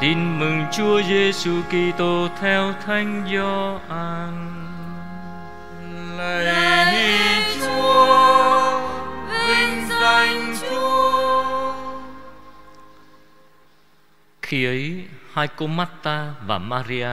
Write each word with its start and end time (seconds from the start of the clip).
Tin 0.00 0.38
mừng 0.38 0.64
Chúa 0.72 1.02
Giêsu 1.02 1.62
Kitô 1.62 2.28
theo 2.40 2.74
Thánh 2.86 3.26
Gioan. 3.32 4.32
Lạy 6.16 7.44
Chúa, 7.54 8.80
vinh 9.28 9.88
danh 9.88 10.54
Chúa. 10.60 11.74
Khi 14.42 14.64
ấy, 14.64 15.04
hai 15.32 15.48
cô 15.56 15.66
Marta 15.66 16.34
và 16.46 16.58
Maria 16.58 17.08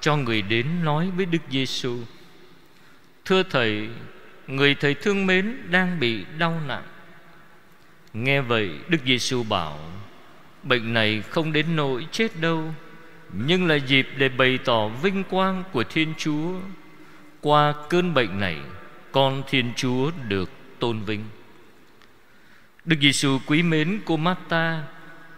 cho 0.00 0.16
người 0.16 0.42
đến 0.42 0.84
nói 0.84 1.10
với 1.16 1.26
Đức 1.26 1.42
Giêsu: 1.50 1.98
Thưa 3.24 3.42
thầy, 3.42 3.88
người 4.46 4.74
thầy 4.74 4.94
thương 4.94 5.26
mến 5.26 5.70
đang 5.70 6.00
bị 6.00 6.24
đau 6.38 6.60
nặng. 6.66 6.84
Nghe 8.12 8.40
vậy, 8.40 8.70
Đức 8.88 8.98
Giêsu 9.04 9.42
bảo: 9.42 9.78
Bệnh 10.62 10.92
này 10.92 11.22
không 11.30 11.52
đến 11.52 11.66
nỗi 11.76 12.06
chết 12.12 12.40
đâu, 12.40 12.74
Nhưng 13.32 13.66
là 13.66 13.74
dịp 13.74 14.08
để 14.16 14.28
bày 14.28 14.58
tỏ 14.64 14.88
vinh 14.88 15.24
quang 15.24 15.64
của 15.72 15.84
Thiên 15.84 16.14
Chúa. 16.18 16.52
Qua 17.40 17.74
cơn 17.90 18.14
bệnh 18.14 18.40
này, 18.40 18.56
Con 19.12 19.42
Thiên 19.48 19.72
Chúa 19.76 20.10
được 20.28 20.50
tôn 20.78 21.00
vinh. 21.00 21.24
Đức 22.84 22.96
Giêsu 23.00 23.38
quý 23.46 23.62
mến 23.62 24.00
cô 24.04 24.16
Marta 24.16 24.82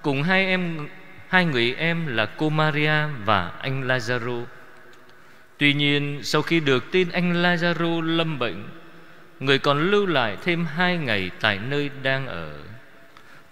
Cùng 0.03 0.23
hai 0.23 0.47
em, 0.47 0.89
hai 1.29 1.45
người 1.45 1.75
em 1.75 2.07
là 2.07 2.27
cô 2.27 2.49
Maria 2.49 3.07
và 3.25 3.49
anh 3.49 3.89
Lazaro. 3.89 4.45
Tuy 5.59 5.75
nhiên, 5.75 6.21
sau 6.23 6.43
khi 6.43 6.61
được 6.61 6.93
tin 6.93 7.09
anh 7.09 7.43
Lazaro 7.43 8.01
lâm 8.01 8.39
bệnh, 8.39 8.69
Người 9.41 9.59
còn 9.59 9.91
lưu 9.91 10.07
lại 10.07 10.37
thêm 10.43 10.65
hai 10.65 10.99
ngày 10.99 11.31
tại 11.41 11.59
nơi 11.69 11.91
đang 12.03 12.27
ở 12.27 12.59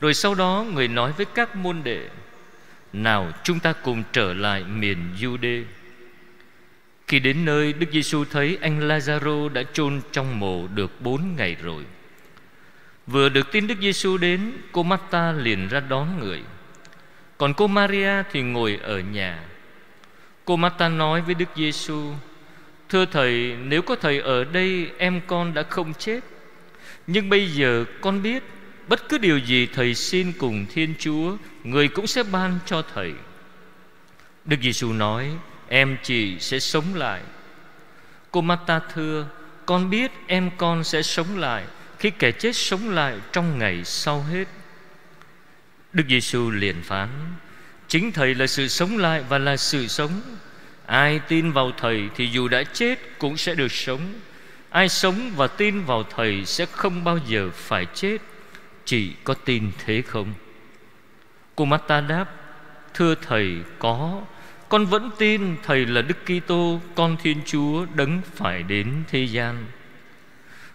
rồi 0.03 0.15
sau 0.15 0.35
đó 0.35 0.65
người 0.75 0.89
nói 0.89 1.13
với 1.13 1.27
các 1.27 1.57
môn 1.57 1.81
đệ, 1.85 2.09
Nào 2.93 3.33
chúng 3.45 3.61
ta 3.61 3.73
cùng 3.73 4.03
trở 4.13 4.35
lại 4.35 4.65
miền 4.65 4.99
Jude. 5.21 5.65
Khi 7.09 7.19
đến 7.19 7.45
nơi, 7.45 7.73
Đức 7.73 7.87
Giêsu 7.93 8.25
thấy 8.25 8.59
anh 8.61 8.89
Lazaro 8.89 9.49
đã 9.49 9.63
chôn 9.73 10.01
trong 10.13 10.41
mồ 10.41 10.67
được 10.75 11.01
bốn 11.01 11.37
ngày 11.37 11.57
rồi. 11.63 11.85
Vừa 13.07 13.29
được 13.29 13.53
tin 13.53 13.67
Đức 13.67 13.75
Giêsu 13.81 14.17
đến, 14.17 14.53
Cô 14.73 14.83
Marta 14.83 15.33
liền 15.33 15.69
ra 15.69 15.81
đón 15.81 16.21
người. 16.21 16.43
Còn 17.39 17.55
cô 17.55 17.67
Maria 17.67 18.23
thì 18.33 18.43
ngồi 18.43 18.79
ở 18.83 18.99
nhà. 18.99 19.45
Cô 20.45 20.57
Marta 20.57 20.89
nói 20.89 21.21
với 21.21 21.35
Đức 21.35 21.49
Giêsu, 21.57 22.13
Thưa 22.89 23.05
Thầy, 23.05 23.57
Nếu 23.65 23.83
có 23.83 23.97
Thầy 23.97 24.21
ở 24.21 24.45
đây, 24.45 24.91
Em 24.99 25.21
con 25.27 25.55
đã 25.55 25.63
không 25.63 25.95
chết. 25.95 26.21
Nhưng 27.07 27.31
bây 27.31 27.49
giờ 27.49 27.85
con 28.01 28.23
biết 28.23 28.43
Bất 28.93 29.09
cứ 29.09 29.19
điều 29.19 29.39
gì 29.39 29.67
thầy 29.67 29.95
xin 29.95 30.33
cùng 30.33 30.67
Thiên 30.75 30.95
Chúa, 30.99 31.37
Người 31.65 31.89
cũng 31.89 32.07
sẽ 32.07 32.23
ban 32.23 32.59
cho 32.67 32.83
thầy. 32.95 33.13
Đức 34.45 34.57
Giêsu 34.63 34.93
nói, 34.93 35.31
Em 35.69 35.97
chị 36.03 36.39
sẽ 36.39 36.59
sống 36.59 36.95
lại. 36.95 37.23
Cô 38.31 38.41
mata 38.41 38.81
thưa, 38.95 39.27
Con 39.67 39.91
biết 39.91 40.13
em 40.27 40.51
con 40.57 40.85
sẽ 40.85 41.03
sống 41.03 41.39
lại 41.39 41.65
Khi 41.99 42.11
kẻ 42.11 42.33
chết 42.33 42.57
sống 42.57 42.91
lại 42.91 43.19
trong 43.33 43.59
ngày 43.59 43.85
sau 43.85 44.23
hết. 44.23 44.45
Đức 45.93 46.05
Giêsu 46.09 46.51
liền 46.51 46.83
phán, 46.83 47.09
Chính 47.89 48.13
Thầy 48.13 48.35
là 48.35 48.47
sự 48.47 48.69
sống 48.69 48.99
lại 48.99 49.25
và 49.29 49.39
là 49.39 49.57
sự 49.57 49.87
sống. 49.87 50.21
Ai 50.87 51.21
tin 51.29 51.53
vào 51.53 51.73
Thầy 51.79 52.09
thì 52.15 52.27
dù 52.27 52.49
đã 52.49 52.63
chết 52.63 53.19
cũng 53.19 53.37
sẽ 53.37 53.55
được 53.55 53.73
sống. 53.73 54.15
Ai 54.71 54.89
sống 54.89 55.33
và 55.37 55.47
tin 55.47 55.85
vào 55.85 56.03
Thầy 56.03 56.45
sẽ 56.45 56.67
không 56.67 57.05
bao 57.05 57.19
giờ 57.29 57.51
phải 57.55 57.87
chết. 57.95 58.19
Chị 58.85 59.13
có 59.25 59.35
tin 59.35 59.73
thế 59.85 60.03
không? 60.03 60.35
Cô 61.57 61.65
mata 61.65 62.01
đáp, 62.01 62.27
Thưa 62.95 63.15
thầy, 63.15 63.57
có. 63.79 64.23
Con 64.69 64.87
vẫn 64.87 65.11
tin 65.19 65.57
thầy 65.63 65.87
là 65.87 66.03
Đức 66.03 66.17
Kitô, 66.25 66.81
Con 66.95 67.17
Thiên 67.23 67.41
Chúa 67.47 67.87
đấng 67.95 68.21
phải 68.35 68.63
đến 68.63 69.03
thế 69.09 69.25
gian. 69.25 69.67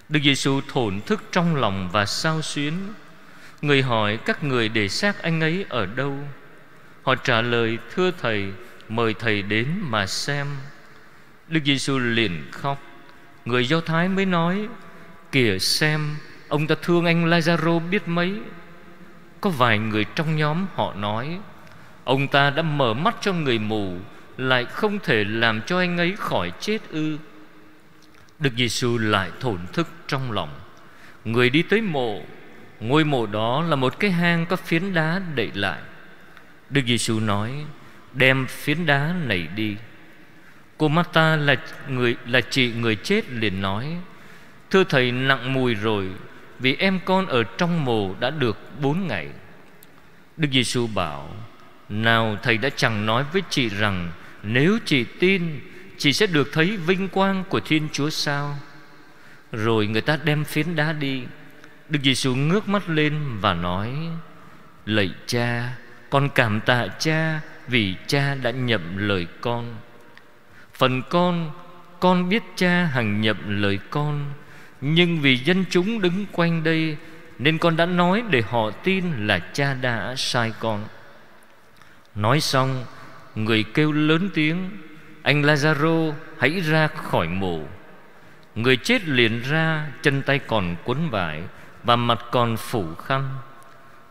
Đức 0.10 0.20
Giêsu 0.24 0.62
thổn 0.68 1.02
thức 1.02 1.24
trong 1.32 1.56
lòng 1.56 1.90
và 1.92 2.06
sao 2.06 2.42
xuyến. 2.42 2.74
Người 3.62 3.82
hỏi, 3.82 4.20
các 4.26 4.44
người 4.44 4.70
để 4.70 4.88
xác 4.88 5.22
anh 5.22 5.42
ấy 5.42 5.66
ở 5.70 5.86
đâu? 5.86 6.18
Họ 7.04 7.16
trả 7.16 7.42
lời, 7.42 7.78
Thưa 7.96 8.12
thầy, 8.22 8.52
Mời 8.90 9.14
thầy 9.14 9.42
đến 9.42 9.68
mà 9.82 10.08
xem. 10.08 10.48
Đức 11.48 11.62
Giêsu 11.66 12.00
liền 12.00 12.44
khóc. 12.52 12.84
Người 13.46 13.68
Do 13.68 13.82
Thái 13.82 14.10
mới 14.10 14.26
nói, 14.26 14.68
Kìa 15.32 15.60
xem 15.60 16.16
Ông 16.48 16.68
ta 16.68 16.76
thương 16.82 17.06
anh 17.06 17.26
Lazaro 17.30 17.90
biết 17.90 18.08
mấy. 18.08 18.40
Có 19.42 19.50
vài 19.50 19.80
người 19.80 20.06
trong 20.16 20.36
nhóm 20.36 20.66
họ 20.76 20.94
nói, 20.94 21.40
Ông 22.04 22.28
ta 22.28 22.50
đã 22.50 22.62
mở 22.62 22.94
mắt 22.94 23.16
cho 23.22 23.34
người 23.34 23.60
mù, 23.60 23.98
Lại 24.38 24.66
không 24.66 25.00
thể 25.00 25.24
làm 25.24 25.62
cho 25.62 25.80
anh 25.80 25.98
ấy 25.98 26.16
khỏi 26.18 26.52
chết 26.60 26.78
ư. 26.90 27.18
Đức 28.40 28.54
Giêsu 28.58 28.98
lại 28.98 29.32
thổn 29.40 29.60
thức 29.74 29.88
trong 30.08 30.32
lòng. 30.32 30.50
Người 31.26 31.50
đi 31.50 31.62
tới 31.62 31.82
mộ, 31.82 32.22
Ngôi 32.80 33.04
mộ 33.04 33.26
đó 33.26 33.62
là 33.62 33.76
một 33.76 34.00
cái 34.00 34.12
hang 34.12 34.46
có 34.46 34.56
phiến 34.56 34.94
đá 34.94 35.22
đậy 35.36 35.52
lại. 35.54 35.80
Đức 36.70 36.82
Giêsu 36.86 37.20
nói, 37.20 37.66
Đem 38.14 38.46
phiến 38.48 38.86
đá 38.86 39.16
này 39.26 39.48
đi. 39.56 39.76
Cô 40.78 40.88
Marta 40.88 41.36
là 41.36 41.56
người, 41.90 42.16
là 42.26 42.42
chị 42.42 42.74
người 42.74 42.96
chết 42.96 43.30
liền 43.30 43.62
nói, 43.62 43.98
Thưa 44.72 44.84
thầy, 44.84 45.12
nặng 45.12 45.54
mùi 45.54 45.74
rồi 45.74 46.10
vì 46.60 46.76
em 46.76 47.00
con 47.06 47.28
ở 47.28 47.44
trong 47.44 47.86
mồ 47.86 48.16
đã 48.20 48.30
được 48.30 48.58
bốn 48.82 49.08
ngày. 49.08 49.28
Đức 50.38 50.48
Giêsu 50.52 50.88
bảo, 50.88 51.30
Nào, 51.90 52.38
thầy 52.44 52.58
đã 52.58 52.70
chẳng 52.76 53.06
nói 53.06 53.26
với 53.34 53.42
chị 53.50 53.70
rằng, 53.70 54.12
Nếu 54.44 54.78
chị 54.86 55.06
tin, 55.20 55.60
Chị 55.98 56.14
sẽ 56.14 56.28
được 56.28 56.50
thấy 56.54 56.78
vinh 56.78 57.10
quang 57.10 57.44
của 57.50 57.60
Thiên 57.60 57.88
Chúa 57.92 58.10
sao? 58.10 58.58
Rồi 59.52 59.88
người 59.88 60.02
ta 60.02 60.18
đem 60.24 60.44
phiến 60.44 60.76
đá 60.76 60.94
đi. 60.94 61.24
Đức 61.90 62.00
Giêsu 62.04 62.36
ngước 62.36 62.70
mắt 62.70 62.90
lên 62.90 63.38
và 63.40 63.54
nói, 63.54 63.96
Lạy 64.86 65.12
cha, 65.26 65.74
Con 66.10 66.30
cảm 66.36 66.62
tạ 66.62 66.88
cha 67.00 67.42
Vì 67.68 67.96
cha 68.08 68.36
đã 68.36 68.52
nhậm 68.52 68.98
lời 68.98 69.28
con. 69.42 69.76
Phần 70.74 71.02
con 71.10 71.52
Con 72.00 72.30
biết 72.30 72.44
cha 72.56 72.86
hằng 72.86 73.22
nhậm 73.22 73.62
lời 73.62 73.80
con 73.90 74.34
nhưng 74.82 75.22
vì 75.22 75.38
dân 75.38 75.66
chúng 75.70 76.02
đứng 76.02 76.26
quanh 76.32 76.64
đây, 76.64 76.98
Nên 77.40 77.58
con 77.58 77.78
đã 77.78 77.86
nói 77.86 78.24
để 78.30 78.42
họ 78.50 78.72
tin 78.72 79.28
là 79.28 79.40
cha 79.40 79.74
đã 79.74 80.14
sai 80.18 80.54
con. 80.60 80.86
Nói 82.16 82.40
xong, 82.40 82.86
Người 83.36 83.64
kêu 83.64 83.92
lớn 83.92 84.30
tiếng, 84.34 84.70
Anh 85.22 85.42
Lazaro, 85.42 86.14
hãy 86.38 86.60
ra 86.60 86.88
khỏi 86.88 87.28
mộ. 87.28 87.62
Người 88.56 88.78
chết 88.78 89.08
liền 89.08 89.42
ra, 89.42 89.88
Chân 90.02 90.22
tay 90.22 90.40
còn 90.40 90.76
quấn 90.86 91.10
vải 91.10 91.42
Và 91.84 91.96
mặt 91.96 92.20
còn 92.32 92.58
phủ 92.58 92.96
khăn. 92.96 93.30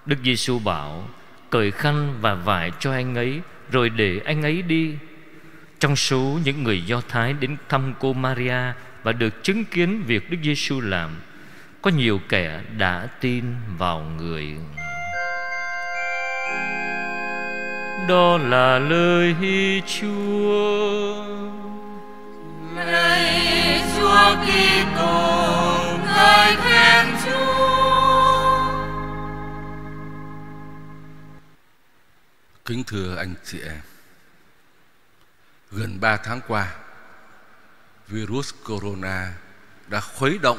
Đức 0.07 0.17
Giêsu 0.25 0.59
bảo, 0.59 1.09
Cởi 1.51 1.71
khăn 1.71 2.15
và 2.21 2.35
vải 2.35 2.73
cho 2.79 2.93
anh 2.93 3.15
ấy, 3.15 3.41
Rồi 3.71 3.91
để 3.91 4.21
anh 4.25 4.43
ấy 4.43 4.63
đi. 4.63 4.95
Trong 5.81 5.97
số 5.97 6.39
những 6.45 6.63
người 6.63 6.83
Do 6.83 7.01
Thái 7.09 7.33
đến 7.33 7.57
thăm 7.69 7.95
cô 7.99 8.13
Maria 8.13 8.73
và 9.07 9.13
được 9.13 9.43
chứng 9.43 9.65
kiến 9.65 10.03
việc 10.07 10.31
Đức 10.31 10.39
Giêsu 10.43 10.81
làm, 10.81 11.11
có 11.83 11.91
nhiều 11.91 12.21
kẻ 12.29 12.61
đã 12.79 13.09
tin 13.21 13.45
vào 13.79 14.01
người. 14.01 14.57
Đó 18.09 18.39
là 18.39 18.79
lời 18.79 19.35
Chúa. 19.87 21.25
Lạy 22.75 23.81
Chúa 23.97 24.37
Kitô 24.45 25.99
lời 26.07 26.57
khen 26.57 27.07
Chúa. 27.25 28.73
Kính 32.65 32.85
thưa 32.85 33.17
anh 33.17 33.35
chị 33.45 33.59
em, 33.61 33.81
Gần 35.71 36.01
ba 36.01 36.17
tháng 36.17 36.41
qua 36.49 36.86
virus 38.09 38.55
corona 38.65 39.35
đã 39.89 40.01
khuấy 40.01 40.39
động 40.39 40.59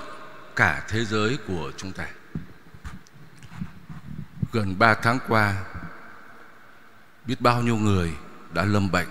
cả 0.55 0.85
thế 0.87 1.05
giới 1.05 1.37
của 1.47 1.71
chúng 1.77 1.91
ta. 1.91 2.07
Gần 4.51 4.79
3 4.79 4.93
tháng 4.93 5.19
qua, 5.27 5.63
biết 7.25 7.41
bao 7.41 7.61
nhiêu 7.61 7.75
người 7.75 8.13
đã 8.53 8.65
lâm 8.65 8.91
bệnh, 8.91 9.07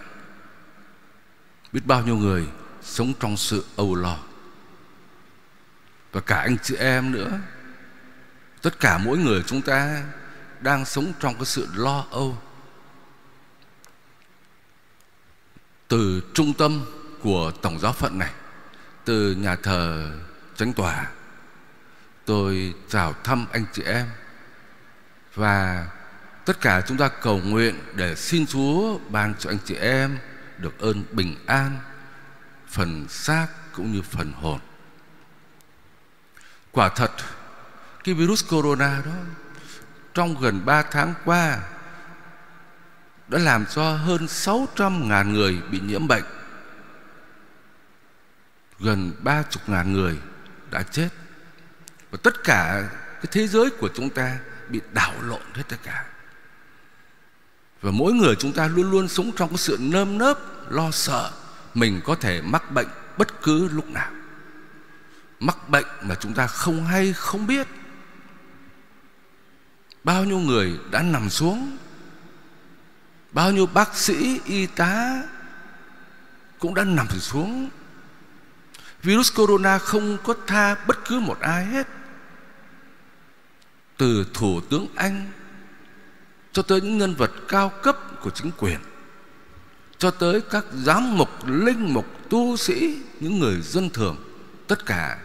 biết 1.72 1.86
bao 1.86 2.02
nhiêu 2.02 2.16
người 2.16 2.48
sống 2.82 3.12
trong 3.20 3.36
sự 3.36 3.64
âu 3.76 3.94
lo. 3.94 4.18
Và 6.12 6.20
cả 6.20 6.40
anh 6.40 6.56
chị 6.62 6.76
em 6.76 7.12
nữa, 7.12 7.38
tất 8.62 8.80
cả 8.80 8.98
mỗi 8.98 9.18
người 9.18 9.42
chúng 9.46 9.62
ta 9.62 10.04
đang 10.60 10.84
sống 10.84 11.12
trong 11.20 11.34
cái 11.34 11.44
sự 11.44 11.68
lo 11.74 12.06
âu. 12.10 12.38
Từ 15.88 16.22
trung 16.34 16.54
tâm 16.54 16.84
của 17.22 17.50
tổng 17.62 17.78
giáo 17.78 17.92
phận 17.92 18.18
này 18.18 18.32
từ 19.04 19.32
nhà 19.32 19.56
thờ 19.56 20.12
chánh 20.56 20.72
tòa 20.72 21.06
tôi 22.24 22.74
chào 22.88 23.14
thăm 23.24 23.46
anh 23.52 23.64
chị 23.72 23.82
em 23.82 24.06
và 25.34 25.86
Tất 26.46 26.60
cả 26.60 26.82
chúng 26.86 26.96
ta 26.96 27.08
cầu 27.08 27.40
nguyện 27.44 27.74
để 27.94 28.14
xin 28.14 28.46
Chúa 28.46 28.98
ban 29.08 29.34
cho 29.38 29.50
anh 29.50 29.58
chị 29.64 29.74
em 29.74 30.18
được 30.58 30.80
ơn 30.80 31.04
bình 31.12 31.36
an, 31.46 31.78
phần 32.68 33.06
xác 33.08 33.46
cũng 33.72 33.92
như 33.92 34.02
phần 34.02 34.32
hồn. 34.32 34.58
Quả 36.72 36.88
thật, 36.88 37.10
cái 38.04 38.14
virus 38.14 38.44
corona 38.48 39.02
đó 39.04 39.12
trong 40.14 40.40
gần 40.40 40.64
3 40.64 40.82
tháng 40.82 41.14
qua 41.24 41.58
đã 43.28 43.38
làm 43.38 43.66
cho 43.66 43.92
hơn 43.92 44.26
600.000 44.26 45.32
người 45.32 45.62
bị 45.70 45.80
nhiễm 45.80 46.08
bệnh. 46.08 46.24
Gần 48.78 49.12
30.000 49.24 49.92
người 49.92 50.18
đã 50.70 50.82
chết. 50.82 51.08
Và 52.10 52.18
tất 52.22 52.44
cả 52.44 52.88
cái 53.14 53.26
thế 53.30 53.46
giới 53.46 53.70
của 53.70 53.88
chúng 53.94 54.10
ta 54.10 54.38
bị 54.68 54.80
đảo 54.92 55.12
lộn 55.22 55.42
hết 55.54 55.62
tất 55.68 55.76
cả. 55.82 56.06
Và 57.80 57.90
mỗi 57.90 58.12
người 58.12 58.34
chúng 58.36 58.52
ta 58.52 58.66
luôn 58.66 58.90
luôn 58.90 59.08
sống 59.08 59.32
trong 59.36 59.48
cái 59.48 59.58
sự 59.58 59.78
nơm 59.80 60.18
nớp, 60.18 60.38
lo 60.68 60.90
sợ 60.90 61.30
mình 61.74 62.00
có 62.04 62.14
thể 62.14 62.42
mắc 62.42 62.70
bệnh 62.70 62.88
bất 63.18 63.42
cứ 63.42 63.68
lúc 63.68 63.90
nào. 63.90 64.10
Mắc 65.40 65.68
bệnh 65.68 65.86
mà 66.02 66.14
chúng 66.14 66.34
ta 66.34 66.46
không 66.46 66.86
hay 66.86 67.12
không 67.12 67.46
biết. 67.46 67.66
Bao 70.04 70.24
nhiêu 70.24 70.38
người 70.38 70.78
đã 70.90 71.02
nằm 71.02 71.30
xuống 71.30 71.76
Bao 73.32 73.52
nhiêu 73.52 73.66
bác 73.66 73.96
sĩ, 73.96 74.40
y 74.44 74.66
tá 74.66 75.22
Cũng 76.58 76.74
đã 76.74 76.84
nằm 76.84 77.08
xuống 77.08 77.70
Virus 79.06 79.34
corona 79.34 79.78
không 79.78 80.18
có 80.24 80.34
tha 80.46 80.74
bất 80.86 81.04
cứ 81.04 81.20
một 81.20 81.40
ai 81.40 81.64
hết. 81.64 81.86
Từ 83.96 84.26
Thủ 84.34 84.60
tướng 84.70 84.86
Anh 84.94 85.32
Cho 86.52 86.62
tới 86.62 86.80
những 86.80 86.98
nhân 86.98 87.14
vật 87.14 87.30
cao 87.48 87.72
cấp 87.82 87.98
của 88.20 88.30
chính 88.30 88.50
quyền 88.58 88.78
Cho 89.98 90.10
tới 90.10 90.40
các 90.50 90.64
giám 90.72 91.18
mục, 91.18 91.28
linh 91.46 91.94
mục, 91.94 92.06
tu 92.30 92.56
sĩ 92.56 93.02
Những 93.20 93.38
người 93.38 93.60
dân 93.60 93.90
thường 93.90 94.16
Tất 94.66 94.86
cả 94.86 95.18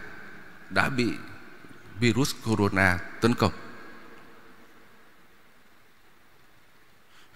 đã 0.70 0.88
bị 0.88 1.08
virus 2.00 2.34
corona 2.44 2.98
tấn 3.20 3.34
công. 3.34 3.52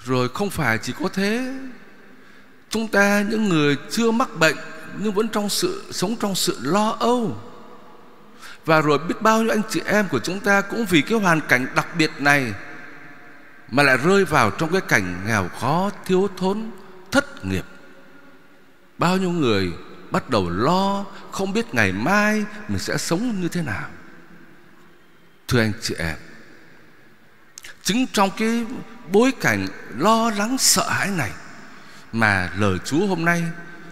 Rồi 0.04 0.28
không 0.28 0.50
phải 0.50 0.78
chỉ 0.82 0.92
có 1.00 1.08
thế 1.08 1.54
Chúng 2.70 2.88
ta 2.88 3.24
những 3.30 3.48
người 3.48 3.76
chưa 3.90 4.10
mắc 4.10 4.28
bệnh 4.38 4.56
nhưng 4.98 5.12
vẫn 5.12 5.28
trong 5.28 5.48
sự 5.48 5.84
sống 5.90 6.16
trong 6.20 6.34
sự 6.34 6.58
lo 6.62 6.96
âu. 7.00 7.36
Và 8.66 8.80
rồi 8.80 8.98
biết 8.98 9.22
bao 9.22 9.42
nhiêu 9.42 9.50
anh 9.50 9.62
chị 9.70 9.80
em 9.86 10.08
của 10.08 10.18
chúng 10.18 10.40
ta 10.40 10.60
Cũng 10.60 10.86
vì 10.86 11.02
cái 11.02 11.18
hoàn 11.18 11.40
cảnh 11.40 11.66
đặc 11.74 11.86
biệt 11.98 12.10
này 12.18 12.54
Mà 13.68 13.82
lại 13.82 13.96
rơi 13.96 14.24
vào 14.24 14.50
trong 14.50 14.72
cái 14.72 14.80
cảnh 14.80 15.24
nghèo 15.26 15.48
khó 15.60 15.90
Thiếu 16.04 16.28
thốn, 16.36 16.70
thất 17.10 17.44
nghiệp. 17.44 17.64
Bao 18.98 19.16
nhiêu 19.16 19.30
người 19.30 19.72
bắt 20.10 20.30
đầu 20.30 20.50
lo 20.50 21.04
Không 21.30 21.52
biết 21.52 21.74
ngày 21.74 21.92
mai 21.92 22.44
mình 22.68 22.78
sẽ 22.78 22.96
sống 22.96 23.40
như 23.40 23.48
thế 23.48 23.62
nào. 23.62 23.88
Thưa 25.48 25.60
anh 25.60 25.72
chị 25.80 25.94
em 25.98 26.16
Chính 27.82 28.06
trong 28.12 28.30
cái 28.36 28.64
bối 29.12 29.32
cảnh 29.40 29.66
lo 29.98 30.30
lắng 30.30 30.58
sợ 30.58 30.88
hãi 30.90 31.10
này 31.10 31.30
mà 32.12 32.50
lời 32.58 32.78
Chúa 32.84 33.06
hôm 33.06 33.24
nay 33.24 33.42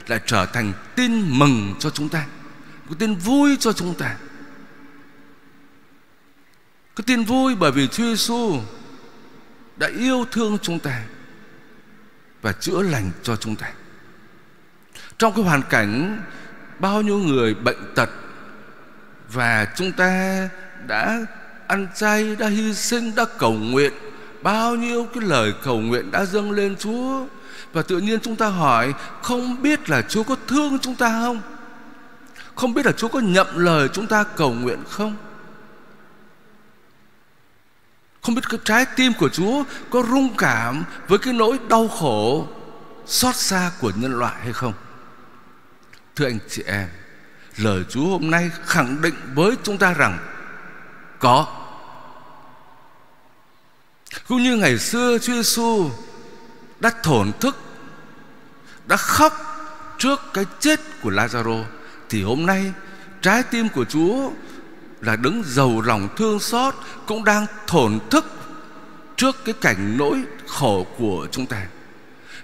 lại 0.07 0.21
trở 0.27 0.47
thành 0.47 0.73
tin 0.97 1.39
mừng 1.39 1.75
cho 1.79 1.91
chúng 1.91 2.09
ta, 2.09 2.27
cái 2.87 2.97
tin 2.99 3.15
vui 3.15 3.57
cho 3.61 3.73
chúng 3.73 3.95
ta. 3.95 4.17
Cái 6.97 7.05
tin 7.07 7.25
vui 7.25 7.55
bởi 7.55 7.73
vì 7.73 7.89
Chúa 7.89 8.05
Giêsu 8.05 8.61
đã 9.77 9.89
yêu 9.99 10.25
thương 10.33 10.59
chúng 10.63 10.79
ta 10.79 11.03
và 12.43 12.53
chữa 12.53 12.83
lành 12.83 13.11
cho 13.23 13.37
chúng 13.37 13.57
ta. 13.57 13.73
Trong 15.19 15.33
cái 15.35 15.45
hoàn 15.45 15.63
cảnh 15.63 16.23
bao 16.79 17.03
nhiêu 17.03 17.19
người 17.19 17.55
bệnh 17.55 17.95
tật 17.95 18.11
và 19.33 19.67
chúng 19.77 19.93
ta 19.93 20.49
đã 20.87 21.21
ăn 21.67 21.89
chay, 21.95 22.37
đã 22.37 22.49
hy 22.49 22.75
sinh, 22.75 23.15
đã 23.15 23.25
cầu 23.39 23.53
nguyện 23.53 23.93
Bao 24.45 24.77
nhiêu 24.77 25.07
cái 25.15 25.25
lời 25.25 25.53
cầu 25.63 25.81
nguyện 25.81 26.11
đã 26.11 26.25
dâng 26.25 26.51
lên 26.51 26.77
Chúa 26.77 27.27
và 27.73 27.83
tự 27.83 27.99
nhiên 27.99 28.21
chúng 28.23 28.37
ta 28.37 28.49
hỏi, 28.49 28.95
Không 29.23 29.63
biết 29.63 29.91
là 29.91 30.03
Chúa 30.03 30.23
có 30.23 30.37
thương 30.49 30.79
chúng 30.79 30.95
ta 30.95 31.09
không? 31.09 31.41
Không 32.55 32.75
biết 32.75 32.87
là 32.87 32.93
Chúa 32.93 33.09
có 33.09 33.21
nhậm 33.21 33.59
lời 33.59 33.89
chúng 33.93 34.07
ta 34.07 34.25
cầu 34.25 34.53
nguyện 34.53 34.83
không? 34.91 35.17
Không 38.23 38.35
biết 38.35 38.43
cái 38.49 38.61
trái 38.65 38.87
tim 38.97 39.13
của 39.13 39.29
Chúa 39.29 39.65
Có 39.91 40.03
rung 40.11 40.37
cảm 40.37 40.85
với 41.09 41.19
cái 41.19 41.33
nỗi 41.33 41.59
đau 41.69 41.89
khổ, 41.89 42.49
Xót 43.07 43.37
xa 43.37 43.71
của 43.81 43.93
nhân 43.97 44.19
loại 44.19 44.35
hay 44.43 44.53
không? 44.53 44.73
Thưa 46.17 46.27
anh 46.27 46.39
chị 46.49 46.63
em, 46.67 46.89
Lời 47.57 47.85
Chúa 47.89 48.05
hôm 48.05 48.31
nay 48.31 48.51
khẳng 48.65 49.03
định 49.03 49.15
với 49.35 49.57
chúng 49.63 49.79
ta 49.79 49.95
rằng 49.95 50.19
Có. 51.19 51.47
Cũng 54.29 54.43
như 54.43 54.57
ngày 54.57 54.79
xưa 54.79 55.19
Chúa 55.19 55.33
Giêsu 55.33 55.91
đã 56.85 56.91
thổn 57.03 57.33
thức, 57.41 57.57
đã 58.87 58.97
khóc 58.97 59.33
trước 59.99 60.21
cái 60.35 60.45
chết 60.61 60.81
của 61.03 61.11
Lazaro, 61.11 61.65
thì 62.09 62.23
hôm 62.23 62.47
nay 62.47 62.73
trái 63.23 63.43
tim 63.43 63.69
của 63.69 63.85
Chúa 63.85 64.31
là 65.01 65.17
đứng 65.17 65.43
giàu 65.47 65.81
lòng 65.81 66.09
thương 66.17 66.41
xót, 66.41 66.75
cũng 67.07 67.25
đang 67.25 67.47
thổn 67.67 67.99
thức 68.11 68.25
trước 69.17 69.45
cái 69.45 69.55
cảnh 69.61 69.97
nỗi 69.99 70.23
khổ 70.47 70.87
của 70.99 71.27
chúng 71.31 71.47
ta. 71.47 71.67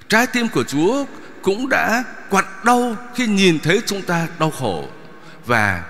Trái 0.08 0.26
tim 0.26 0.48
của 0.48 0.64
Chúa 0.64 1.04
cũng 1.42 1.69
đã 1.69 2.04
quặn 2.31 2.44
đau 2.64 2.96
khi 3.14 3.26
nhìn 3.26 3.58
thấy 3.60 3.82
chúng 3.87 4.02
ta 4.02 4.28
đau 4.38 4.50
khổ, 4.50 4.88
và 5.46 5.84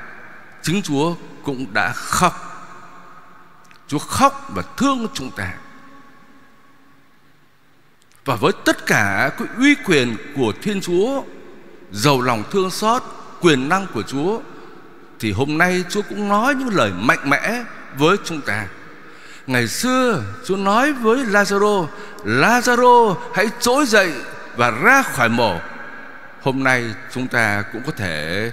chính 0.63 0.83
Chúa 0.83 1.15
cũng 1.43 1.67
đã 1.73 1.93
khóc. 1.93 2.47
Chúa 3.89 3.99
khóc 3.99 4.47
và 4.55 4.63
thương 4.77 5.07
chúng 5.15 5.31
ta. 5.31 5.53
Và 8.31 8.37
với 8.37 8.53
tất 8.65 8.87
cả 8.87 9.31
cái 9.39 9.49
uy 9.59 9.75
quyền 9.75 10.17
của 10.37 10.53
Thiên 10.63 10.81
Chúa, 10.81 11.23
Giàu 11.93 12.21
lòng 12.21 12.45
thương 12.51 12.71
xót, 12.71 13.03
Quyền 13.41 13.69
năng 13.69 13.87
của 13.95 14.03
Chúa, 14.03 14.41
Thì 15.21 15.33
hôm 15.33 15.59
nay 15.59 15.85
Chúa 15.89 16.03
cũng 16.09 16.29
nói 16.29 16.55
những 16.55 16.75
lời 16.75 16.93
mạnh 17.01 17.31
mẽ 17.31 17.65
với 17.99 18.17
chúng 18.25 18.41
ta. 18.41 18.67
Ngày 19.47 19.69
xưa, 19.69 20.23
Chúa 20.47 20.57
nói 20.57 20.93
với 20.93 21.25
Lazaro 21.25 21.87
Lazaro, 22.25 23.17
hãy 23.35 23.49
trỗi 23.61 23.87
dậy 23.87 24.13
và 24.57 24.71
ra 24.71 25.03
khỏi 25.03 25.29
mổ 25.29 25.59
Hôm 26.43 26.65
nay 26.65 26.85
chúng 27.15 27.29
ta 27.29 27.65
cũng 27.73 27.83
có 27.87 27.93
thể 27.97 28.53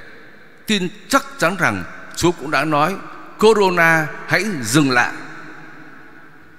tin 0.67 0.87
chắc 1.09 1.25
chắn 1.37 1.55
rằng 1.59 1.83
Chúa 2.15 2.31
cũng 2.31 2.51
đã 2.51 2.65
nói, 2.65 2.95
Corona, 3.39 4.07
hãy 4.27 4.45
dừng 4.61 4.91
lại. 4.91 5.13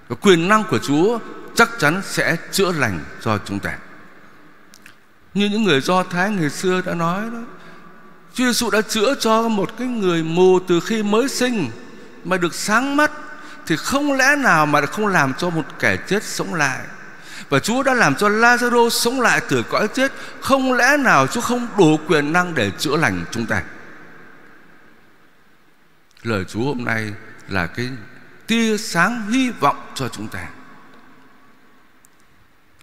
Và 0.09 0.17
quyền 0.21 0.49
năng 0.49 0.65
của 0.71 0.79
Chúa 0.79 1.19
chắc 1.59 1.71
chắn 1.79 2.03
sẽ 2.05 2.37
chữa 2.53 2.73
lành 2.73 3.01
cho 3.21 3.39
chúng 3.45 3.59
ta. 3.59 3.79
Như 5.35 5.49
những 5.49 5.65
người 5.65 5.81
do 5.81 6.03
thái 6.03 6.31
ngày 6.31 6.51
xưa 6.51 6.83
đã 6.87 6.95
nói 6.95 7.23
đó, 7.33 7.39
Chúa 8.35 8.45
Giêsu 8.45 8.71
đã 8.71 8.81
chữa 8.81 9.15
cho 9.21 9.49
một 9.49 9.71
cái 9.79 9.87
người 9.87 10.23
mù 10.23 10.59
từ 10.69 10.81
khi 10.81 11.03
mới 11.03 11.29
sinh 11.29 11.71
mà 12.25 12.37
được 12.37 12.55
sáng 12.55 12.97
mắt, 12.97 13.11
thì 13.67 13.77
không 13.77 14.13
lẽ 14.13 14.37
nào 14.37 14.67
mà 14.67 14.87
không 14.87 15.07
làm 15.07 15.35
cho 15.35 15.51
một 15.51 15.65
kẻ 15.79 15.97
chết 15.97 16.25
sống 16.25 16.55
lại? 16.55 16.81
Và 17.49 17.59
Chúa 17.59 17.83
đã 17.83 17.95
làm 17.95 18.15
cho 18.15 18.29
Lazaro 18.29 18.89
sống 18.89 19.21
lại 19.21 19.41
từ 19.49 19.63
cõi 19.63 19.89
chết. 19.89 20.13
Không 20.41 20.73
lẽ 20.73 20.97
nào 20.97 21.27
Chúa 21.27 21.41
không 21.41 21.69
đủ 21.79 21.99
quyền 22.09 22.33
năng 22.33 22.55
để 22.55 22.71
chữa 22.79 22.97
lành 22.97 23.25
chúng 23.31 23.47
ta? 23.47 23.63
Lời 26.23 26.45
Chúa 26.49 26.65
hôm 26.65 26.85
nay 26.85 27.13
là 27.49 27.67
cái 27.67 27.89
tia 28.47 28.79
sáng 28.79 29.31
hy 29.31 29.51
vọng 29.51 29.87
cho 29.95 30.09
chúng 30.09 30.29
ta 30.29 30.47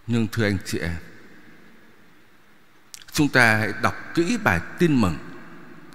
nhưng 0.08 0.28
thưa 0.32 0.44
anh 0.46 0.58
chị 0.66 0.80
em, 0.80 0.96
Chúng 3.12 3.30
ta 3.30 3.56
hãy 3.56 3.74
đọc 3.82 3.96
kỹ 4.16 4.38
bài 4.44 4.60
tin 4.80 5.02
mừng 5.02 5.18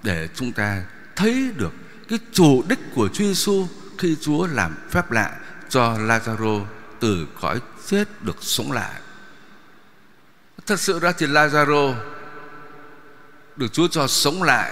Để 0.03 0.29
chúng 0.35 0.51
ta 0.51 0.83
thấy 1.15 1.51
được 1.57 1.73
Cái 2.09 2.19
chủ 2.31 2.63
đích 2.69 2.79
của 2.95 3.07
Chúa 3.07 3.23
Giêsu 3.23 3.67
Khi 3.97 4.17
Chúa 4.21 4.47
làm 4.47 4.75
phép 4.89 5.11
lạ 5.11 5.37
Cho 5.69 5.97
Lazaro 5.97 6.65
từ 7.01 7.27
cõi 7.41 7.59
chết 7.87 8.07
được 8.21 8.37
sống 8.41 8.71
lại. 8.71 9.01
Thật 10.65 10.79
sự 10.79 10.99
ra 10.99 11.11
thì 11.11 11.25
Lazaro 11.25 11.95
Được 13.55 13.73
Chúa 13.73 13.87
cho 13.87 14.07
sống 14.07 14.43
lại, 14.43 14.71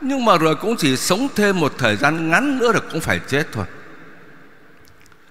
Nhưng 0.00 0.24
mà 0.24 0.38
rồi 0.38 0.56
cũng 0.56 0.76
chỉ 0.76 0.96
sống 0.96 1.28
thêm 1.34 1.60
một 1.60 1.72
thời 1.78 1.96
gian 1.96 2.30
ngắn 2.30 2.58
nữa 2.58 2.72
là 2.72 2.80
cũng 2.92 3.00
phải 3.00 3.20
chết 3.28 3.46
thôi. 3.52 3.64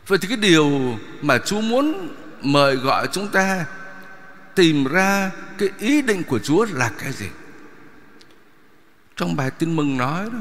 Vậy 0.08 0.18
thì 0.18 0.28
cái 0.28 0.38
điều 0.38 0.98
mà 1.22 1.38
Chúa 1.38 1.62
muốn 1.62 2.16
mời 2.46 2.76
gọi 2.76 3.08
chúng 3.12 3.28
ta 3.28 3.66
tìm 4.56 4.84
ra 4.86 5.32
cái 5.58 5.70
ý 5.80 6.02
định 6.02 6.24
của 6.24 6.40
Chúa 6.40 6.66
là 6.72 6.92
cái 6.98 7.12
gì. 7.12 7.28
Trong 9.16 9.36
bài 9.36 9.52
tin 9.52 9.76
mừng 9.76 9.98
nói 9.98 10.26
đó, 10.26 10.40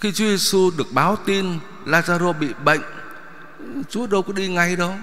khi 0.00 0.12
Chúa 0.12 0.24
Giêsu 0.24 0.70
được 0.76 0.92
báo 0.92 1.16
tin 1.16 1.58
Lazaro 1.86 2.32
bị 2.32 2.48
bệnh, 2.64 2.80
Chúa 3.88 4.06
đâu 4.06 4.22
có 4.22 4.32
đi 4.32 4.48
ngay 4.48 4.76
đâu. 4.76 4.94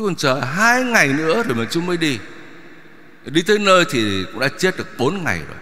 Chúa 0.00 0.06
còn 0.06 0.16
chờ 0.16 0.40
hai 0.40 0.82
ngày 0.82 1.08
nữa 1.08 1.42
rồi 1.42 1.54
mà 1.54 1.64
Chúa 1.70 1.80
mới 1.80 1.96
đi 1.96 2.18
Đi 3.24 3.42
tới 3.42 3.58
nơi 3.58 3.84
thì 3.90 4.24
cũng 4.32 4.40
đã 4.40 4.48
chết 4.58 4.76
được 4.76 4.98
bốn 4.98 5.24
ngày 5.24 5.38
rồi 5.38 5.58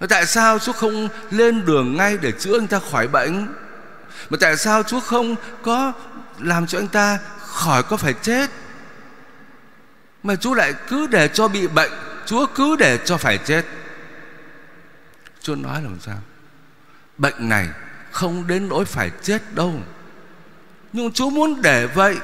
Mà 0.00 0.06
tại 0.06 0.26
sao 0.26 0.58
Chúa 0.58 0.72
không 0.72 1.08
lên 1.30 1.64
đường 1.66 1.96
ngay 1.96 2.18
để 2.22 2.32
chữa 2.32 2.58
anh 2.58 2.66
ta 2.66 2.80
khỏi 2.90 3.08
bệnh 3.08 3.46
Mà 4.30 4.38
tại 4.40 4.56
sao 4.56 4.82
Chúa 4.82 5.00
không 5.00 5.34
có 5.62 5.92
làm 6.38 6.66
cho 6.66 6.78
anh 6.78 6.88
ta 6.88 7.18
khỏi 7.38 7.82
có 7.82 7.96
phải 7.96 8.14
chết. 8.22 8.50
Mà 10.22 10.36
Chúa 10.36 10.54
lại 10.54 10.74
cứ 10.88 11.06
để 11.06 11.28
cho 11.28 11.48
bị 11.48 11.68
bệnh, 11.68 11.92
Chúa 12.26 12.46
cứ 12.54 12.76
để 12.76 12.98
cho 13.04 13.16
phải 13.16 13.38
chết. 13.38 13.64
Chúa 15.40 15.54
nói 15.54 15.82
làm 15.82 16.00
sao? 16.00 16.18
Bệnh 17.18 17.48
này 17.48 17.68
không 18.10 18.46
đến 18.46 18.68
nỗi 18.68 18.84
phải 18.84 19.10
chết 19.22 19.54
đâu. 19.54 19.80
Nhưng 20.92 21.12
Chúa 21.12 21.30
muốn 21.30 21.62
để 21.62 21.86
vậy 21.86 22.16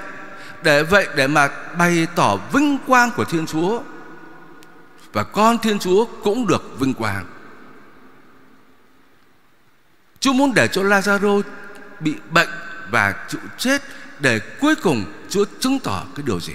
Để 0.62 0.82
vậy 0.82 1.08
để 1.16 1.26
mà 1.26 1.48
bày 1.78 2.06
tỏ 2.14 2.36
vinh 2.52 2.78
quang 2.86 3.10
của 3.10 3.24
Thiên 3.24 3.46
Chúa. 3.46 3.82
Và 5.12 5.24
con 5.24 5.58
Thiên 5.58 5.78
Chúa 5.78 6.06
cũng 6.24 6.46
được 6.46 6.80
vinh 6.80 6.94
quang. 6.94 7.24
Chúa 10.20 10.32
muốn 10.32 10.54
để 10.54 10.68
cho 10.68 10.82
Lazaro 10.82 11.42
bị 12.00 12.14
bệnh 12.30 12.48
và 12.90 13.14
chịu 13.28 13.40
chết 13.58 13.82
để 14.22 14.38
cuối 14.60 14.74
cùng 14.74 15.04
Chúa 15.30 15.44
chứng 15.60 15.78
tỏ 15.78 16.04
cái 16.16 16.22
điều 16.26 16.40
gì 16.40 16.52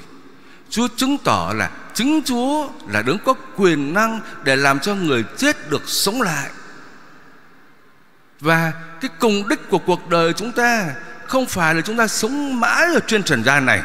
Chúa 0.70 0.88
chứng 0.96 1.18
tỏ 1.24 1.54
là 1.56 1.72
chính 1.94 2.22
Chúa 2.26 2.70
là 2.88 3.02
đấng 3.02 3.18
có 3.26 3.34
quyền 3.56 3.94
năng 3.94 4.20
để 4.44 4.56
làm 4.56 4.80
cho 4.80 4.96
người 4.96 5.24
chết 5.38 5.70
được 5.70 5.90
sống 5.90 6.22
lại. 6.22 6.50
Và 8.40 8.74
cái 9.02 9.12
cùng 9.20 9.48
đích 9.50 9.70
của 9.70 9.78
cuộc 9.78 10.10
đời 10.10 10.34
chúng 10.34 10.52
ta 10.52 10.86
không 11.28 11.46
phải 11.46 11.76
là 11.76 11.82
chúng 11.82 11.98
ta 11.98 12.08
sống 12.08 12.60
mãi 12.60 12.86
ở 12.94 13.00
trên 13.08 13.24
trần 13.24 13.44
gian 13.44 13.66
này. 13.66 13.82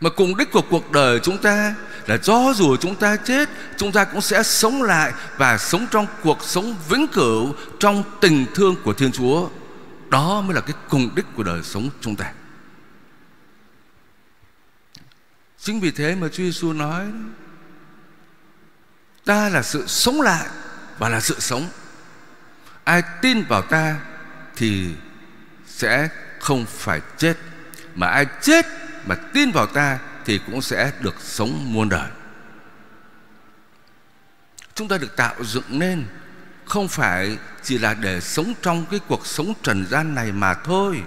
Mà 0.00 0.10
cùng 0.10 0.36
đích 0.36 0.52
của 0.52 0.62
cuộc 0.70 0.92
đời 0.92 1.20
chúng 1.22 1.38
ta 1.38 1.74
là 2.06 2.18
do 2.22 2.52
dù 2.54 2.76
chúng 2.76 2.94
ta 2.94 3.16
chết, 3.16 3.48
chúng 3.76 3.92
ta 3.92 4.04
cũng 4.04 4.20
sẽ 4.20 4.42
sống 4.42 4.82
lại 4.82 5.12
và 5.36 5.58
sống 5.58 5.86
trong 5.90 6.06
cuộc 6.22 6.38
sống 6.42 6.76
vĩnh 6.88 7.06
cửu 7.06 7.54
trong 7.80 8.02
tình 8.20 8.46
thương 8.54 8.76
của 8.84 8.92
Thiên 8.92 9.12
Chúa. 9.12 9.48
Đó 10.14 10.40
mới 10.40 10.54
là 10.54 10.60
cái 10.60 10.76
cùng 10.88 11.14
đích 11.14 11.24
của 11.36 11.42
đời 11.42 11.62
sống 11.62 11.90
chúng 12.00 12.16
ta. 12.16 12.32
Chính 15.58 15.80
vì 15.80 15.90
thế 15.90 16.14
mà 16.14 16.28
Chúa 16.28 16.42
Giêsu 16.42 16.72
nói 16.72 17.12
Ta 19.24 19.48
là 19.48 19.62
sự 19.62 19.86
sống 19.86 20.20
lại 20.20 20.48
và 20.98 21.08
là 21.08 21.20
sự 21.20 21.40
sống. 21.40 21.68
Ai 22.84 23.02
tin 23.22 23.44
vào 23.44 23.62
ta 23.62 24.00
thì 24.56 24.94
sẽ 25.66 26.08
không 26.40 26.66
phải 26.66 27.00
chết, 27.18 27.36
mà 27.94 28.06
ai 28.06 28.26
chết 28.42 28.66
mà 29.06 29.14
tin 29.14 29.50
vào 29.50 29.66
ta 29.66 29.98
thì 30.24 30.40
cũng 30.46 30.62
sẽ 30.62 30.92
được 31.00 31.14
sống 31.20 31.72
muôn 31.72 31.88
đời. 31.88 32.10
Chúng 34.74 34.88
ta 34.88 34.98
được 34.98 35.16
tạo 35.16 35.34
dựng 35.44 35.78
nên 35.78 36.06
không 36.64 36.88
phải 36.88 37.38
chỉ 37.64 37.78
là 37.78 37.94
để 37.94 38.20
sống 38.20 38.54
trong 38.62 38.86
cái 38.90 39.00
cuộc 39.08 39.26
sống 39.26 39.54
trần 39.62 39.86
gian 39.86 40.14
này 40.14 40.32
mà 40.32 40.54
thôi, 40.54 41.02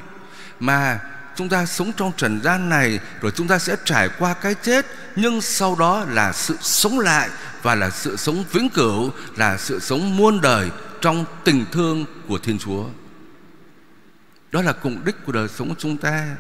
mà 0.59 0.99
chúng 1.35 1.49
ta 1.49 1.65
sống 1.65 1.91
trong 1.97 2.11
trần 2.17 2.41
gian 2.43 2.69
này 2.69 2.99
rồi 3.21 3.31
chúng 3.31 3.47
ta 3.47 3.59
sẽ 3.59 3.75
trải 3.85 4.09
qua 4.19 4.33
cái 4.33 4.55
chết 4.55 4.85
nhưng 5.15 5.41
sau 5.41 5.75
đó 5.79 6.05
là 6.09 6.33
sự 6.33 6.57
sống 6.61 6.99
lại 6.99 7.29
và 7.61 7.75
là 7.75 7.89
sự 7.89 8.17
sống 8.17 8.43
vĩnh 8.51 8.69
cửu 8.69 9.11
là 9.35 9.57
sự 9.57 9.79
sống 9.79 10.17
muôn 10.17 10.41
đời 10.41 10.69
trong 11.01 11.25
tình 11.43 11.65
thương 11.71 12.05
của 12.27 12.37
Thiên 12.37 12.59
Chúa. 12.59 12.85
Đó 14.51 14.61
là 14.61 14.73
cùng 14.73 15.05
đích 15.05 15.15
của 15.25 15.31
đời 15.31 15.47
sống 15.47 15.69
của 15.69 15.75
chúng 15.77 15.97
ta. 15.97 16.35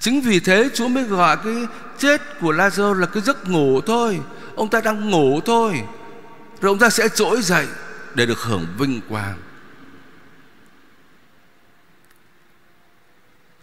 Chính 0.00 0.20
vì 0.20 0.40
thế 0.40 0.68
Chúa 0.74 0.88
mới 0.88 1.04
gọi 1.04 1.36
cái 1.36 1.66
chết 1.98 2.22
của 2.40 2.52
Lazarus 2.52 2.94
là 2.94 3.06
cái 3.06 3.22
giấc 3.22 3.48
ngủ 3.48 3.80
thôi. 3.80 4.20
Ông 4.56 4.68
ta 4.68 4.80
đang 4.80 5.10
ngủ 5.10 5.40
thôi. 5.40 5.82
Rồi 6.60 6.70
ông 6.70 6.78
ta 6.78 6.90
sẽ 6.90 7.08
trỗi 7.08 7.42
dậy 7.42 7.66
để 8.16 8.26
được 8.26 8.38
hưởng 8.38 8.66
vinh 8.78 9.00
quang. 9.08 9.38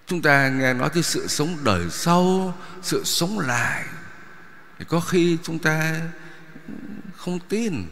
Chúng 0.08 0.22
ta 0.22 0.50
nghe 0.50 0.74
nói 0.74 0.90
cái 0.90 1.04
sự 1.04 1.28
sống 1.28 1.58
đời 1.64 1.90
sau, 1.90 2.58
Sự 2.82 3.04
sống 3.04 3.40
lại, 3.40 3.86
Thì 4.80 4.86
có 4.90 5.00
khi 5.00 5.38
chúng 5.44 5.60
ta 5.60 6.02
không 7.18 7.40
tin 7.50 7.86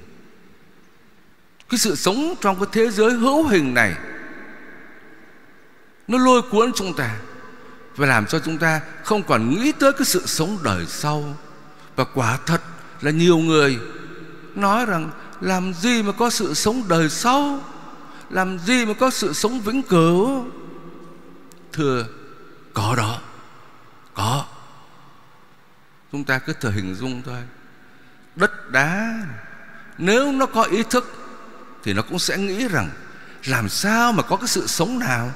Cái 1.69 1.77
sự 1.77 1.95
sống 1.95 2.35
trong 2.41 2.59
cái 2.59 2.67
thế 2.71 2.89
giới 2.89 3.11
hữu 3.11 3.47
hình 3.47 3.73
này, 3.73 3.95
Nó 6.07 6.17
lôi 6.17 6.41
cuốn 6.41 6.71
chúng 6.75 6.93
ta 6.93 7.15
Và 7.95 8.07
làm 8.07 8.25
cho 8.25 8.39
chúng 8.39 8.57
ta 8.57 8.81
không 9.03 9.23
còn 9.23 9.49
nghĩ 9.49 9.71
tới 9.71 9.91
cái 9.93 10.05
sự 10.05 10.25
sống 10.25 10.57
đời 10.63 10.85
sau 10.85 11.37
Và 11.95 12.03
quả 12.03 12.37
thật 12.45 12.61
là 13.01 13.11
nhiều 13.11 13.37
người 13.37 13.79
Nói 14.55 14.85
rằng 14.85 15.11
làm 15.41 15.73
gì 15.73 16.03
mà 16.03 16.11
có 16.11 16.29
sự 16.29 16.53
sống 16.53 16.83
đời 16.87 17.09
sau? 17.09 17.59
Làm 18.29 18.59
gì 18.59 18.85
mà 18.85 18.93
có 18.93 19.09
sự 19.09 19.33
sống 19.33 19.61
vĩnh 19.61 19.81
cửu? 19.81 20.45
Thưa 21.73 22.05
Có 22.73 22.95
đó. 22.97 23.21
Có. 24.13 24.45
Chúng 26.11 26.23
ta 26.23 26.39
cứ 26.39 26.53
thử 26.53 26.69
hình 26.69 26.95
dung 26.95 27.21
thôi. 27.25 27.43
Đất 28.35 28.71
đá 28.71 29.13
Nếu 29.97 30.31
nó 30.31 30.45
có 30.45 30.63
ý 30.63 30.83
thức 30.83 31.11
Thì 31.83 31.93
nó 31.93 32.01
cũng 32.01 32.19
sẽ 32.19 32.37
nghĩ 32.37 32.67
rằng 32.67 32.89
Làm 33.45 33.69
sao 33.69 34.11
mà 34.11 34.23
có 34.23 34.35
cái 34.35 34.47
sự 34.47 34.67
sống 34.67 34.99
nào? 34.99 35.31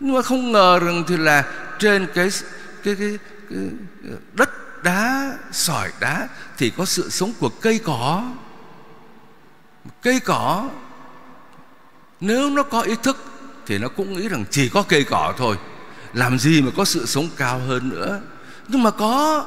Nhưng 0.00 0.14
mà 0.14 0.22
không 0.22 0.52
ngờ 0.52 0.78
rằng 0.78 1.04
Thì 1.08 1.16
là 1.16 1.44
trên 1.78 2.06
cái 2.14 2.28
cái, 2.84 2.94
cái, 2.94 3.18
cái 3.50 3.58
đất 4.32 4.50
đá 4.82 5.32
sỏi 5.52 5.92
đá 6.00 6.28
Thì 6.58 6.70
có 6.70 6.84
sự 6.84 7.10
sống 7.10 7.32
của 7.40 7.48
cây 7.48 7.80
cỏ. 7.84 8.24
Cây 10.02 10.20
cỏ, 10.20 10.68
Nếu 12.20 12.50
nó 12.50 12.62
có 12.62 12.80
ý 12.80 12.94
thức 13.02 13.16
thì 13.66 13.78
nó 13.78 13.88
cũng 13.88 14.12
nghĩ 14.12 14.28
rằng 14.28 14.44
chỉ 14.50 14.68
có 14.68 14.82
cây 14.82 15.04
cỏ 15.04 15.34
thôi. 15.36 15.56
Làm 16.12 16.38
gì 16.38 16.62
mà 16.62 16.70
có 16.76 16.84
sự 16.84 17.06
sống 17.06 17.28
cao 17.36 17.58
hơn 17.58 17.88
nữa? 17.88 18.20
Nhưng 18.68 18.82
mà 18.82 18.90
có. 18.90 19.44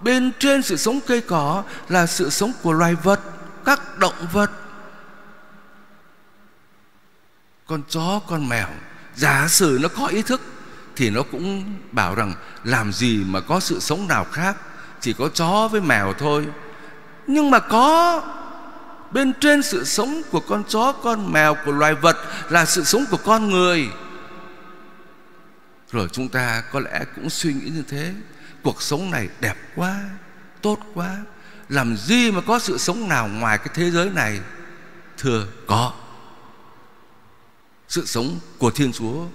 Bên 0.00 0.32
trên 0.38 0.62
sự 0.62 0.76
sống 0.76 1.00
cây 1.06 1.20
cỏ 1.20 1.62
là 1.88 2.06
sự 2.06 2.30
sống 2.30 2.52
của 2.62 2.72
loài 2.72 2.94
vật, 2.94 3.20
các 3.64 3.98
động 3.98 4.26
vật. 4.32 4.50
Con 7.66 7.82
chó, 7.88 8.20
con 8.28 8.48
mèo, 8.48 8.68
giả 9.16 9.48
sử 9.48 9.78
nó 9.82 9.88
có 9.88 10.06
ý 10.06 10.22
thức 10.22 10.40
thì 10.96 11.10
nó 11.10 11.22
cũng 11.22 11.74
bảo 11.92 12.14
rằng 12.14 12.34
làm 12.64 12.92
gì 12.92 13.24
mà 13.26 13.40
có 13.40 13.60
sự 13.60 13.80
sống 13.80 14.08
nào 14.08 14.26
khác, 14.32 14.56
chỉ 15.00 15.12
có 15.12 15.28
chó 15.34 15.68
với 15.68 15.80
mèo 15.80 16.12
thôi. 16.12 16.46
Nhưng 17.26 17.50
mà 17.50 17.58
có. 17.58 18.22
Bên 19.14 19.32
trên 19.40 19.62
sự 19.62 19.84
sống 19.84 20.22
của 20.30 20.40
con 20.40 20.64
chó, 20.68 20.92
con 20.92 21.32
mèo, 21.32 21.56
của 21.64 21.72
loài 21.72 21.94
vật 21.94 22.16
Là 22.50 22.64
sự 22.64 22.84
sống 22.84 23.04
của 23.10 23.16
con 23.16 23.50
người. 23.50 23.88
Rồi 25.92 26.08
chúng 26.12 26.28
ta 26.28 26.62
có 26.72 26.80
lẽ 26.80 27.04
cũng 27.16 27.30
suy 27.30 27.52
nghĩ 27.52 27.70
như 27.70 27.82
thế 27.88 28.14
Cuộc 28.62 28.82
sống 28.82 29.10
này 29.10 29.28
đẹp 29.40 29.56
quá 29.76 30.00
Tốt 30.62 30.78
quá 30.94 31.16
Làm 31.68 31.96
gì 31.96 32.30
mà 32.30 32.40
có 32.40 32.58
sự 32.58 32.78
sống 32.78 33.08
nào 33.08 33.28
ngoài 33.28 33.58
cái 33.58 33.68
thế 33.74 33.90
giới 33.90 34.10
này? 34.10 34.40
Thưa 35.18 35.46
có. 35.66 35.92
Sự 37.88 38.06
sống 38.06 38.38
của 38.58 38.70
Thiên 38.70 38.92
Chúa 38.92 39.26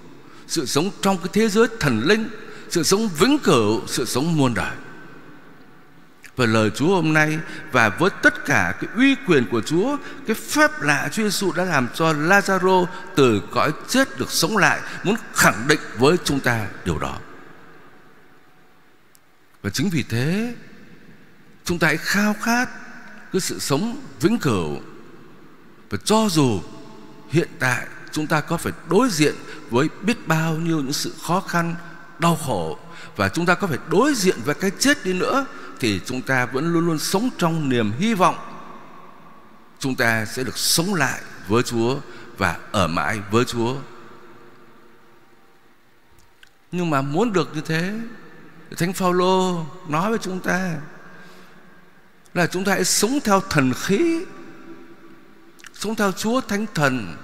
Sự 0.46 0.66
sống 0.66 0.90
trong 1.02 1.18
cái 1.18 1.28
thế 1.32 1.48
giới 1.48 1.66
thần 1.80 2.02
linh 2.04 2.28
Sự 2.68 2.82
sống 2.82 3.08
vĩnh 3.18 3.38
cửu 3.38 3.86
Sự 3.86 4.04
sống 4.04 4.36
muôn 4.36 4.54
đời 4.54 4.76
và 6.40 6.46
lời 6.46 6.70
Chúa 6.74 6.94
hôm 6.94 7.12
nay 7.12 7.38
và 7.72 7.88
với 7.88 8.10
tất 8.22 8.44
cả 8.44 8.74
cái 8.80 8.90
uy 8.96 9.16
quyền 9.26 9.46
của 9.50 9.60
Chúa, 9.60 9.96
cái 10.26 10.36
phép 10.36 10.70
lạ 10.80 11.08
Chúa 11.12 11.22
Giêsu 11.22 11.52
đã 11.52 11.64
làm 11.64 11.88
cho 11.94 12.12
Lazaro 12.12 12.86
từ 13.16 13.42
cõi 13.50 13.72
chết 13.88 14.18
được 14.18 14.30
sống 14.30 14.56
lại, 14.56 14.80
muốn 15.04 15.16
khẳng 15.34 15.68
định 15.68 15.78
với 15.98 16.16
chúng 16.24 16.40
ta 16.40 16.66
điều 16.84 16.98
đó. 16.98 17.18
Và 19.62 19.70
chính 19.70 19.90
vì 19.90 20.02
thế, 20.02 20.54
chúng 21.64 21.78
ta 21.78 21.86
hãy 21.86 21.96
khao 21.96 22.34
khát 22.42 22.68
cái 23.32 23.40
sự 23.40 23.58
sống 23.58 24.02
vĩnh 24.20 24.38
cửu. 24.38 24.80
Và 25.90 25.98
cho 26.04 26.28
dù 26.30 26.60
hiện 27.30 27.48
tại 27.58 27.86
chúng 28.12 28.26
ta 28.26 28.40
có 28.40 28.56
phải 28.56 28.72
đối 28.90 29.08
diện 29.10 29.34
với 29.70 29.88
biết 30.02 30.28
bao 30.28 30.54
nhiêu 30.56 30.76
những 30.76 30.92
sự 30.92 31.14
khó 31.22 31.40
khăn, 31.40 31.74
đau 32.20 32.36
khổ 32.36 32.78
và 33.16 33.28
chúng 33.28 33.46
ta 33.46 33.54
có 33.54 33.66
phải 33.66 33.78
đối 33.88 34.14
diện 34.14 34.36
với 34.44 34.54
cái 34.54 34.70
chết 34.78 35.04
đi 35.04 35.12
nữa 35.12 35.46
thì 35.80 36.00
chúng 36.06 36.22
ta 36.22 36.46
vẫn 36.46 36.72
luôn 36.72 36.86
luôn 36.86 36.98
sống 36.98 37.30
trong 37.38 37.68
niềm 37.68 37.92
hy 37.98 38.14
vọng 38.14 38.36
chúng 39.80 39.94
ta 39.94 40.24
sẽ 40.24 40.44
được 40.44 40.58
sống 40.58 40.94
lại 40.94 41.20
với 41.48 41.62
Chúa 41.62 42.00
và 42.38 42.58
ở 42.72 42.86
mãi 42.86 43.20
với 43.30 43.44
Chúa. 43.44 43.76
Nhưng 46.72 46.90
mà 46.90 47.02
muốn 47.02 47.32
được 47.32 47.54
như 47.54 47.60
thế, 47.60 48.00
Thánh 48.76 48.92
Phaolô 48.92 49.66
nói 49.88 50.10
với 50.10 50.18
chúng 50.18 50.40
ta 50.40 50.74
là 52.34 52.46
chúng 52.46 52.64
ta 52.64 52.72
hãy 52.72 52.84
sống 52.84 53.18
theo 53.24 53.40
thần 53.40 53.72
khí, 53.74 54.24
sống 55.74 55.94
theo 55.94 56.12
Chúa 56.12 56.40
Thánh 56.40 56.66
Thần 56.74 57.16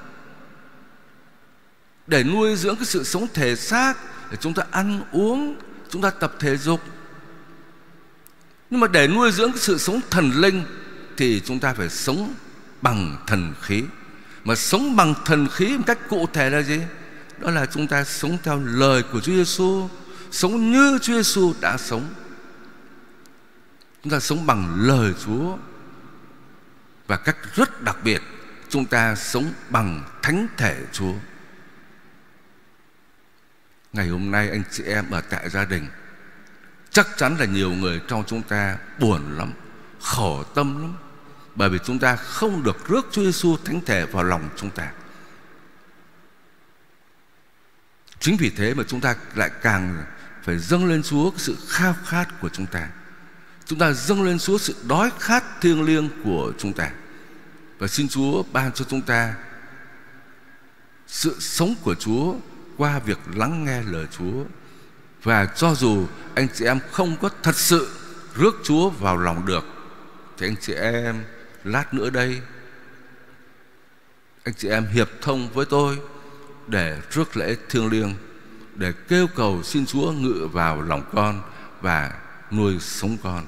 để 2.07 2.25
nuôi 2.25 2.57
dưỡng 2.57 2.77
cái 2.77 2.85
sự 2.85 3.05
sống 3.05 3.27
thể 3.35 3.57
xác 3.57 3.95
để 4.31 4.37
chúng 4.41 4.55
ta 4.55 4.63
ăn 4.71 5.01
uống, 5.13 5.57
chúng 5.91 6.03
ta 6.03 6.11
tập 6.11 6.35
thể 6.39 6.57
dục. 6.57 6.81
Nhưng 8.71 8.81
mà 8.81 8.87
để 8.87 9.09
nuôi 9.09 9.33
dưỡng 9.33 9.53
cái 9.53 9.61
sự 9.61 9.79
sống 9.79 10.01
thần 10.11 10.31
linh 10.31 10.63
thì 11.17 11.41
chúng 11.45 11.61
ta 11.61 11.75
phải 11.75 11.89
sống 11.89 12.35
bằng 12.83 13.17
thần 13.27 13.55
khí. 13.63 13.83
Mà 14.45 14.55
sống 14.55 14.97
bằng 14.97 15.15
thần 15.25 15.49
khí 15.49 15.77
một 15.77 15.85
cách 15.87 15.99
cụ 16.09 16.27
thể 16.33 16.51
là 16.51 16.63
gì? 16.63 16.81
Đó 17.39 17.51
là 17.51 17.67
chúng 17.67 17.87
ta 17.87 18.05
sống 18.05 18.39
theo 18.43 18.63
lời 18.65 19.03
của 19.03 19.21
Chúa 19.21 19.33
Giêsu 19.33 19.89
sống 20.31 20.71
như 20.71 20.99
Chúa 21.03 21.15
Giêsu 21.15 21.55
đã 21.61 21.77
sống. 21.77 22.15
Chúng 24.03 24.11
ta 24.11 24.21
sống 24.21 24.47
bằng 24.47 24.75
lời 24.87 25.13
Chúa. 25.25 25.57
Và 27.07 27.17
cách 27.17 27.37
rất 27.55 27.83
đặc 27.83 27.97
biệt, 28.05 28.23
chúng 28.69 28.85
ta 28.85 29.15
sống 29.15 29.53
bằng 29.71 30.05
thánh 30.23 30.47
thể 30.57 30.85
Chúa 30.93 31.13
ngày 33.97 34.09
hôm 34.09 34.31
nay 34.31 34.51
anh 34.51 34.63
chị 34.71 34.83
em 34.83 35.11
ở 35.11 35.21
tại 35.21 35.51
gia 35.51 35.65
đình, 35.65 35.87
chắc 36.91 37.07
chắn 37.17 37.37
là 37.39 37.45
nhiều 37.45 37.71
người 37.71 38.01
trong 38.09 38.25
chúng 38.27 38.43
ta 38.43 38.77
buồn 38.99 39.39
lắm, 39.39 39.53
khổ 40.01 40.43
tâm 40.43 40.83
lắm. 40.83 40.97
Bởi 41.55 41.69
vì 41.69 41.79
chúng 41.85 41.99
ta 41.99 42.17
không 42.17 42.63
được 42.63 42.89
rước 42.89 43.07
Chúa 43.13 43.23
Giêsu 43.23 43.57
thánh 43.65 43.81
thể 43.81 44.07
vào 44.07 44.25
lòng 44.25 44.49
chúng 44.57 44.71
ta. 44.71 44.93
Chính 48.21 48.37
vì 48.37 48.51
thế 48.51 48.75
mà 48.75 48.85
chúng 48.89 49.01
ta 49.01 49.17
lại 49.35 49.51
càng 49.63 50.05
phải 50.43 50.59
dâng 50.59 50.87
lên 50.87 51.03
Chúa 51.03 51.31
sự 51.37 51.57
khao 51.69 51.97
khát 52.05 52.41
của 52.41 52.49
chúng 52.49 52.67
ta. 52.67 52.89
Chúng 53.67 53.79
ta 53.79 53.93
dâng 53.93 54.23
lên 54.23 54.39
Chúa 54.39 54.59
sự 54.59 54.75
đói 54.89 55.11
khát 55.21 55.45
thiêng 55.61 55.83
liêng 55.83 56.09
của 56.25 56.53
chúng 56.59 56.73
ta. 56.73 56.91
Và 57.79 57.87
xin 57.87 58.09
Chúa 58.09 58.43
ban 58.53 58.73
cho 58.73 58.85
chúng 58.85 59.03
ta 59.03 59.35
sự 61.07 61.37
sống 61.41 61.75
của 61.83 61.95
Chúa 61.95 62.35
qua 62.77 62.99
việc 62.99 63.19
lắng 63.35 63.65
nghe 63.65 63.83
lời 63.83 64.07
Chúa 64.19 64.45
và 65.23 65.47
cho 65.47 65.75
dù 65.75 66.07
anh 66.35 66.49
chị 66.55 66.65
em 66.65 66.79
không 66.93 67.17
có 67.17 67.31
thật 67.43 67.57
sự 67.57 67.89
rước 68.35 68.55
Chúa 68.65 68.91
vào 68.91 69.17
lòng 69.17 69.47
được, 69.47 69.65
thì 70.39 70.47
anh 70.47 70.57
chị 70.61 70.75
em, 70.75 71.25
lát 71.65 71.95
nữa 71.95 72.11
đây, 72.11 72.41
anh 74.45 74.55
chị 74.55 74.69
em 74.69 74.87
hiệp 74.87 75.09
thông 75.21 75.49
với 75.49 75.67
tôi 75.67 75.99
để 76.67 77.01
rước 77.11 77.37
lễ 77.37 77.57
thiêng 77.69 77.91
liêng, 77.91 78.15
để 78.75 78.93
kêu 79.09 79.27
cầu 79.37 79.63
xin 79.63 79.87
Chúa 79.87 80.13
ngự 80.13 80.49
vào 80.53 80.83
lòng 80.83 81.03
con 81.13 81.43
và 81.81 82.13
nuôi 82.51 82.79
sống 82.81 83.17
con. 83.23 83.47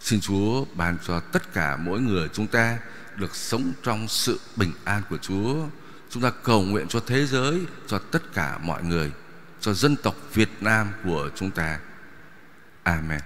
Xin 0.00 0.20
Chúa 0.20 0.64
ban 0.74 0.98
cho 1.06 1.20
tất 1.20 1.52
cả 1.52 1.76
mỗi 1.76 2.00
người 2.00 2.28
chúng 2.32 2.46
ta 2.46 2.78
được 3.16 3.36
sống 3.36 3.72
trong 3.82 4.08
sự 4.08 4.40
bình 4.56 4.72
an 4.84 5.02
của 5.10 5.18
Chúa. 5.18 5.54
Chúng 6.14 6.22
ta 6.22 6.30
cầu 6.42 6.62
nguyện 6.62 6.88
cho 6.88 7.00
thế 7.06 7.26
giới, 7.26 7.60
cho 7.86 7.98
tất 7.98 8.32
cả 8.34 8.58
mọi 8.58 8.82
người, 8.82 9.12
cho 9.60 9.72
dân 9.72 9.96
tộc 9.96 10.16
Việt 10.34 10.48
Nam 10.60 10.92
của 11.04 11.30
chúng 11.34 11.50
ta. 11.50 11.78
Amen. 12.82 13.20